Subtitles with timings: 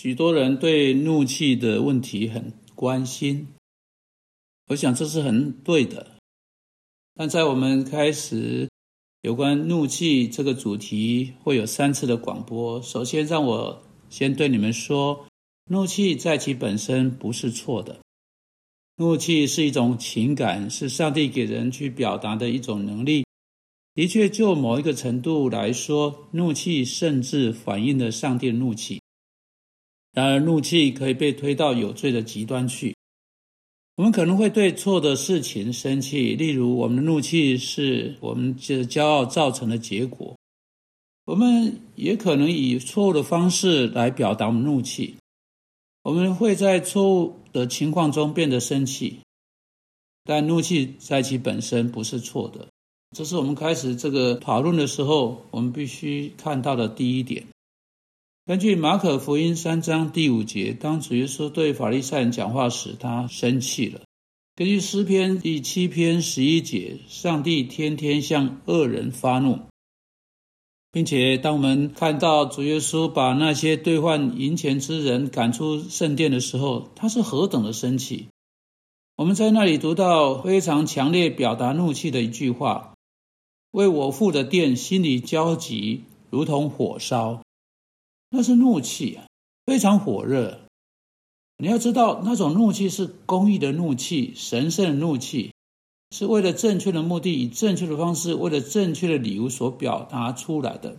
[0.00, 3.48] 许多人对怒气的问题很关心，
[4.68, 6.12] 我想这是很对的。
[7.16, 8.68] 但在我们开始
[9.22, 12.80] 有关怒气这个主题会有三次的广播。
[12.80, 15.26] 首先，让我先对你们说，
[15.68, 17.98] 怒气在其本身不是错的。
[18.98, 23.24] 怒气是一种情感，是上帝给人去表达的一种能力。
[23.96, 29.00] 的确，就某一个程度来说，怒气甚至反映了上帝的怒气。
[30.18, 32.92] 然而，怒气可以被推到有罪的极端去。
[33.94, 40.34] 我们可能会对错的事情生气，例如，我们的怒气是我们这骄傲造成的结果。
[41.24, 45.14] 我们也可能以错误的方式来表达我们怒气。
[46.02, 49.20] 我们会在错误的情况中变得生气，
[50.24, 52.66] 但怒气在其本身不是错的。
[53.16, 57.46] 这是我们开始这个讨论的时候，我们必须看到的第一点。
[58.48, 64.00] 根据马可福音三章第五节，当主耶稣对法利赛人讲话时，他生气了。
[64.56, 69.58] 根据诗篇第七篇十一节，上帝天天向恶人发怒，
[70.90, 78.28] 并且当我们看到主耶稣把那些兑换银钱之人赶出圣殿的时候，他是何等的生气。
[79.16, 82.94] 我们在那里读到非常强烈表达怒气的一句话
[83.72, 87.42] ：“为我父的殿，心里焦急，如同火烧。”
[88.30, 89.26] 那是怒气啊，
[89.64, 90.60] 非常火热。
[91.56, 95.52] 你要知道，那种怒气是公义的怒气，神圣的怒气，
[96.10, 100.98] 是为了正确的目的，以正确的方式，为了正确的理由所表达出来的。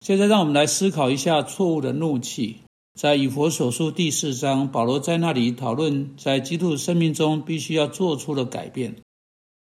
[0.00, 2.56] 现在，让我们来思考一下错误的怒气。
[2.98, 8.96] 在以佛所书第四章，保罗在那里讨论，在基督生命中必须要做出的改变。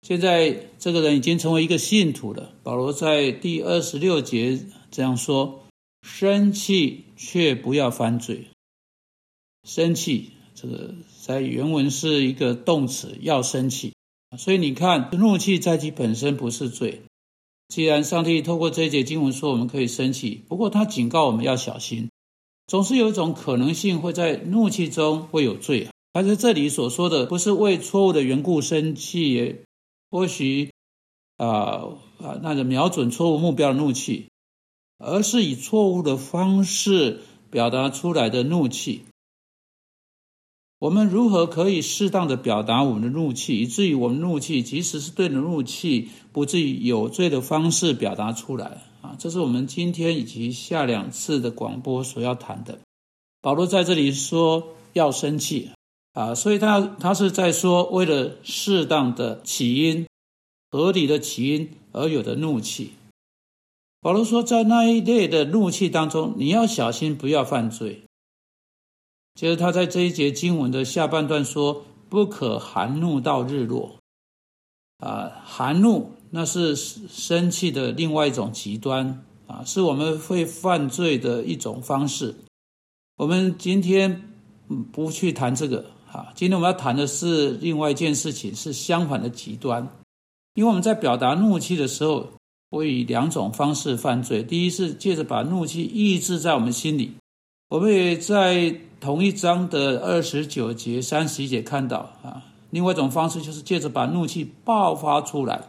[0.03, 2.53] 现在，这个人已经成为一个信徒了。
[2.63, 5.62] 保罗在第二十六节这样说。
[6.03, 8.49] 生气却不要犯罪。
[9.63, 13.93] 生气，这个在原文是一个动词，要生气。
[14.37, 17.03] 所以你看，怒气在其本身不是罪。
[17.69, 22.09] 既然上帝透过这一节经文说我们可以生气，不过他警告我们要小心，
[22.67, 25.87] 总是有一种可能性会在怒气中会有罪。
[26.11, 29.61] 而是这里所说的不是为错误的缘故生气，
[30.11, 30.69] 或许
[31.37, 31.47] 啊
[32.19, 34.27] 啊，那个瞄准错误目标的怒气。
[34.97, 39.03] 而是以错误的方式表达出来的怒气。
[40.79, 49.15] 我们如何可以适当的表达我们的怒气，以至于我们怒气即使是对的怒气，不至于有罪的方式表达出来啊？
[49.17, 52.79] 这是我们今天以及下两次的广播所要谈的。
[53.41, 55.69] 保罗在这里说要生气
[56.11, 60.05] 啊，所以他他是在说，为了适当的起因、
[60.69, 62.91] 合理的起因而有的怒气。
[64.03, 68.03] 保罗说，在那一类的怒气当中，你要小心，不要犯罪。
[69.33, 73.95] 接着，他在这一节经文的下半段说：“不可含怒到日落。”
[74.99, 82.35] 啊，含怒那是生气的另外一种极端啊，是我们会犯罪的一种方式。
[83.15, 84.33] 我们今天
[84.91, 89.87] 不去谈这个啊，今天我们要谈的是另外一件事情，是相反的极端。
[90.55, 92.27] 因为我们在表达怒气的时候。
[92.77, 94.41] 会以两种方式犯罪。
[94.41, 97.11] 第一是借着把怒气抑制在我们心里，
[97.69, 102.43] 我们也在同一章的二十九节、三十一节看到啊。
[102.71, 105.61] 另外一种方式就是借着把怒气爆发出来，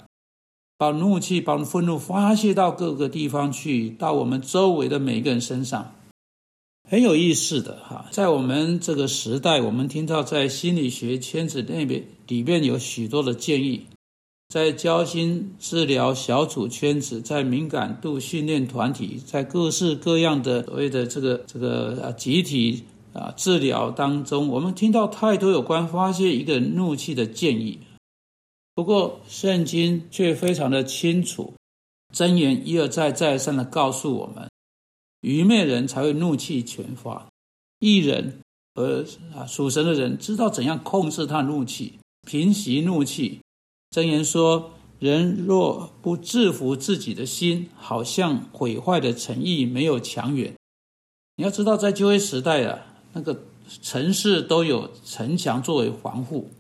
[0.79, 5.93] 把怒气、把愤怒发泄到各个地方去，到我们周围的每一个人身上。
[6.89, 13.87] 很有意思的哈，在我们这个时代，我们听到在心理学圈子那边里面有许多的建议。
[14.55, 27.81] 在交心治疗小组圈子，在敏感度训练团体，在各式各样的所谓的这个这个啊集体啊治疗当中，我们听到太多有关发泄一个怒气的建议。
[28.77, 31.53] 不过，圣经却非常的清楚，
[32.15, 34.49] 箴言一而再再三的告诉我们：
[35.23, 37.27] 愚昧人才会怒气全发，
[37.81, 38.39] 艺人
[38.77, 39.05] 和
[39.35, 43.41] 啊属神的人知道怎样控制他怒气，平息怒气。
[43.94, 50.52] 箴言说：“人若不制服自己的心，好像毁坏的诚意没有强远。
[51.37, 52.81] 你要知道，在旧约时代啊，
[53.12, 53.44] 那个
[53.81, 56.50] 城市都有城墙作为防护。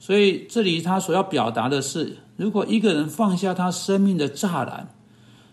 [0.00, 4.92] 所以这里他所要表达的是：如果一个人放下他生命的栅栏，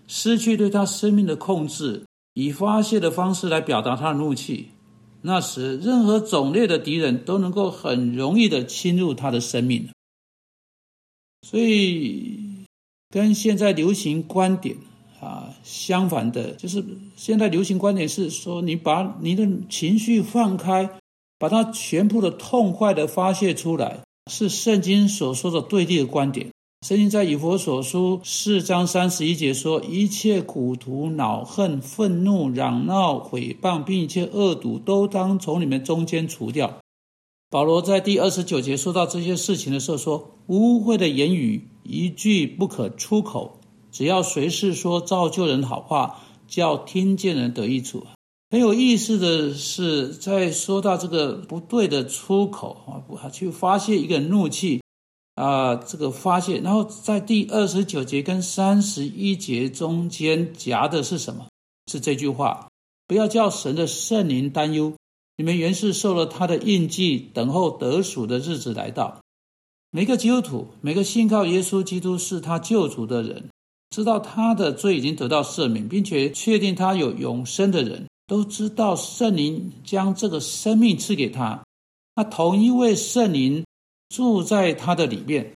[0.08, 2.04] 失去对他生命的控制，
[2.34, 4.70] 以发泄的方式来表达他的怒气，
[5.22, 9.88] 那时任何种类的敌人都能够很容易的侵入他的生命。”
[11.42, 12.40] 所以，
[13.10, 14.78] 跟现在流行观点
[15.20, 16.84] 啊，相反的，就是
[17.16, 20.90] 现在流行观点是说，你把你的情绪放开，
[21.38, 24.02] 把它全部的痛快的发泄出来，
[24.32, 26.48] 是圣经所说的对立的观点。
[26.88, 36.80] 圣经在以佛所书四章三十一节说：“一切苦毒、恼恨、愤怒、嚷闹、毁谤，并一切恶毒，都当从你们中间除掉。”
[37.52, 43.60] 保罗在第二十九节说到这些事情的时候说：“污秽的言语一句不可出口，
[43.92, 48.08] 只要谁是说造就人好话，叫听见人得益处。”
[48.52, 54.82] 很有意思的是，在说到这个不对的出口啊，去发泄一个怒气。
[55.36, 61.48] 啊，这个发泄，然后在第二十九节跟三十一节中间夹的是什么？
[61.92, 62.70] 是这句话：
[63.08, 64.94] 不要叫神的圣灵担忧，
[65.42, 69.22] 你们原是受了他的印记，等候得赎的日子来到。
[69.90, 73.50] 每个基督徒，每个信靠耶稣基督是他救主的人，
[73.90, 81.64] 知道他的罪已经得到赦免，并且确定他有永生的人，都知道圣灵将这个生命赐给他。
[82.16, 83.64] 那同一位圣灵。
[84.10, 85.54] 住在他的里面。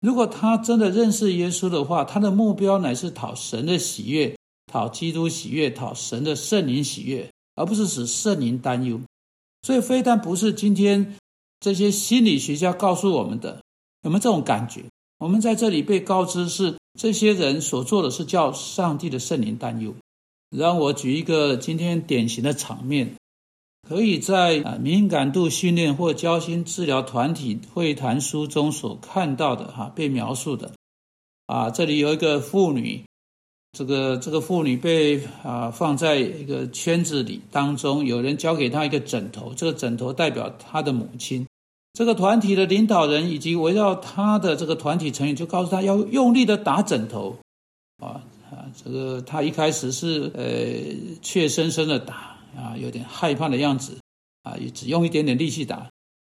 [0.00, 4.36] 如果他真的认识耶稣的话，他的目标乃是讨神的喜悦，
[4.70, 7.29] 讨基督喜悦，讨神的圣灵喜悦，
[7.60, 9.00] 而不是使圣灵担忧。
[9.62, 11.16] 所以，非但不是今天
[11.60, 13.62] 这些心理学家告诉我们的，
[14.02, 14.84] 有没有这种感觉？
[15.18, 19.94] 我们在这里被告知是这些人所做的是叫上帝的圣灵担忧。
[20.48, 23.14] 让我举一个今天典型的场面。
[23.88, 30.70] 可以在啊敏感度训练或交心治疗团体会谈书中所看到的哈被描述的
[31.46, 33.02] 啊，这里有一个妇女，
[33.72, 41.46] 这个这个妇女被啊放在一个圈子里当中，有人交给她一个枕头，这个枕头代表她的母亲。
[41.92, 47.36] 这个团体的领导人以及围绕他的这个团体成员就告诉他要用力的打枕头
[47.98, 52.30] 啊啊，这个他一开始是呃怯生生的打。
[52.56, 53.96] 啊，有点害怕的样子，
[54.42, 55.88] 啊，也只用一点点力气打。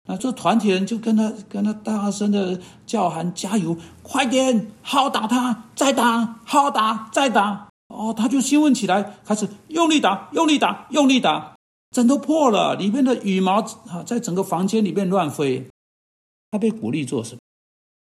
[0.08, 11.56] 那这团体人就跟他跟他大声的叫喊：“加油，快点，好打他，再打，好好打，再打。”哦，他就兴奋起来，开始用力打，用力打，用力打。
[11.92, 15.68] 枕头破了，里面的羽毛啊，在整个房间里面乱飞。
[16.50, 17.40] 他被鼓励做什么？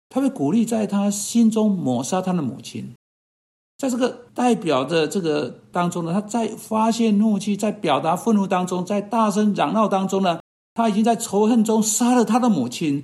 [0.08, 2.94] 他被鼓励在他心中抹杀他的母亲。
[3.76, 10.40] 在这个代表的这个当中呢，他在发泄怒气，在表达愤怒当中，在大声嚷闹当中呢，
[10.74, 13.02] 他已经在仇恨中杀了他的母亲。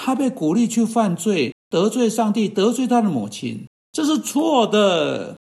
[0.00, 5.36] 他被鼓励去犯罪，得罪上帝，得罪他的母亲，这是错的。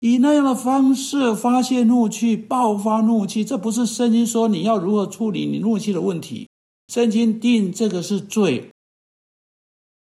[0.00, 6.48] 以那样的方式发泄怒气、爆发怒气，这不是圣经说你要如何处理你怒气的问题。
[6.88, 8.70] 圣经定这个是罪。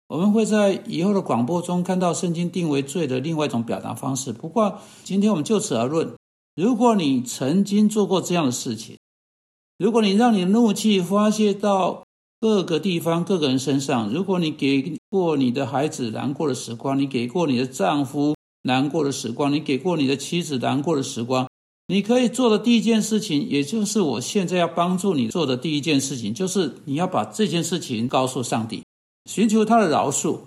[0.09, 4.33] 我们会在以后的广播中看到圣经定为罪的另外一种表达方式。
[4.33, 6.15] 不过，今天我们就此而论。
[6.57, 8.97] 如果你曾经做过这样的事情，
[9.81, 12.05] 如果你让你的怒气发泄到
[12.39, 21.49] 各个地方、各个人身上，如果你给过你的孩子难过的时光，你给过你的丈夫难过的时光，你给过你的妻子难过的时光，
[21.87, 28.83] 你可以做的第一件事情，也就是我现在要帮助你做的第一件事情，就是你要把这件事情告诉上帝。
[29.31, 30.41] 寻求他的饶恕，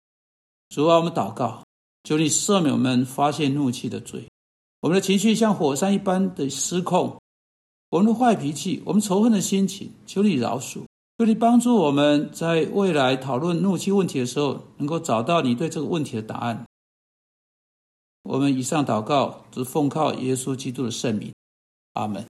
[0.70, 1.64] 主啊，我们祷告，
[2.04, 4.28] 求你赦免我们发泄怒气的罪。
[4.82, 7.18] 我们的情绪像火山一般的失控，
[7.94, 10.82] 我们的坏脾气，我们仇恨的心情，求你饶恕，
[11.20, 16.66] 求你帮助我们在未来讨论怒气问题的时候，能够找到你对这个问题的答案。
[18.24, 21.32] 我们以上祷告，只奉靠耶稣基督的圣名，
[21.94, 22.26] 阿门。